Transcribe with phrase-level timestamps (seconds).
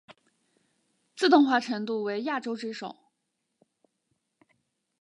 [1.15, 2.97] 自动化程度为亚洲之首。